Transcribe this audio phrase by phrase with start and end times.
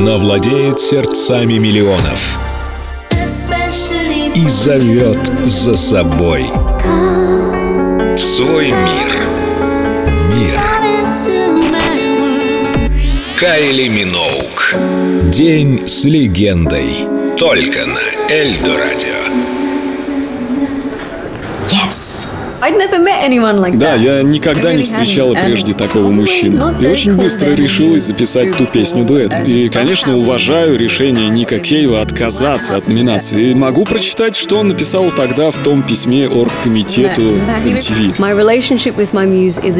[0.00, 2.38] Она владеет сердцами миллионов
[4.34, 6.46] и зовет за собой
[8.16, 9.22] в свой мир.
[10.34, 10.58] Мир.
[13.38, 14.74] Кайли Миноук.
[15.30, 17.06] День с легендой.
[17.36, 19.49] Только на Эльдо Радио.
[23.78, 26.74] Да, я никогда не встречала прежде такого мужчину.
[26.80, 29.44] И очень быстро решилась записать ту песню дуэтом.
[29.44, 33.50] И, конечно, уважаю решение Ника Кейва отказаться от номинации.
[33.50, 37.22] И могу прочитать, что он написал тогда в том письме оргкомитету
[37.64, 38.14] MTV.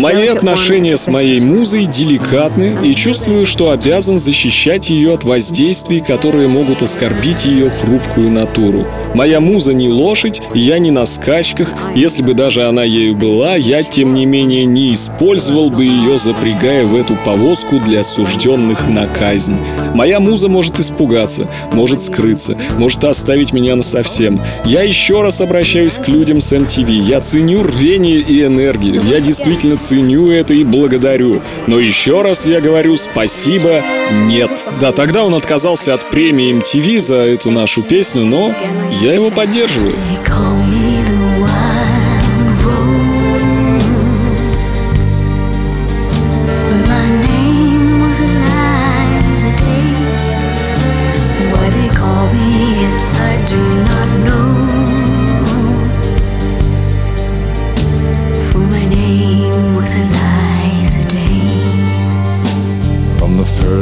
[0.00, 6.48] Мои отношения с моей музой деликатны и чувствую, что обязан защищать ее от воздействий, которые
[6.48, 8.86] могут оскорбить ее хрупкую натуру.
[9.14, 11.68] Моя муза не лошадь, я не на скачках.
[11.94, 16.84] Если бы даже она ею была, я, тем не менее, не использовал бы ее, запрягая
[16.84, 19.56] в эту повозку для осужденных на казнь.
[19.94, 24.38] Моя муза может испугаться, может скрыться, может оставить меня насовсем.
[24.64, 26.92] Я еще раз обращаюсь к людям с MTV.
[27.00, 29.02] Я ценю рвение и энергию.
[29.04, 31.42] Я действительно ценю это и благодарю.
[31.66, 33.82] Но еще раз я говорю спасибо,
[34.26, 34.66] нет.
[34.80, 38.54] Да, тогда он отказался от премии MTV за эту нашу песню, но
[39.00, 39.94] я его поддерживаю.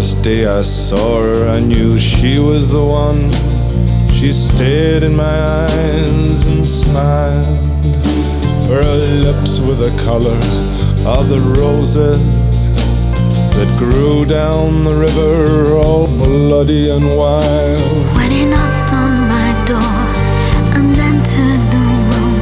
[0.00, 3.30] First day I saw her, I knew she was the one.
[4.16, 7.60] She stared in my eyes and smiled.
[8.64, 10.40] For her lips were the color
[11.06, 12.18] of the roses
[13.56, 18.16] that grew down the river, all bloody and wild.
[18.16, 20.00] When he knocked on my door
[20.76, 22.40] and entered the room,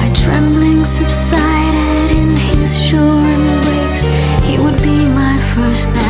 [0.00, 4.04] my trembling subsided in his sure embrace.
[4.44, 6.09] He would be my first man,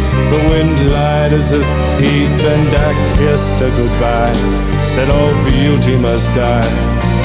[0.33, 1.63] the wind lied as a
[1.97, 4.33] thief, and I kissed her goodbye.
[4.81, 6.71] Said all beauty must die.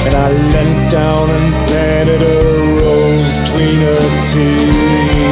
[0.05, 2.37] And I leant down and planted a
[2.81, 5.26] rose between her teeth.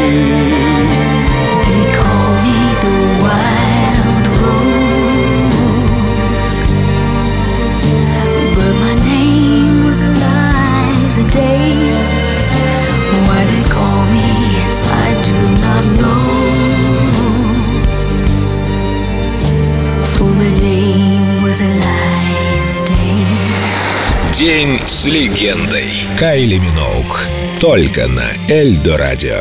[24.33, 25.85] День с легендой.
[26.19, 27.29] Кайли Миноук.
[27.61, 29.39] Только на Эльдо Радио.